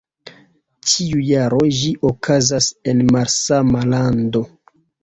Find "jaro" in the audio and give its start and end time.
1.27-1.61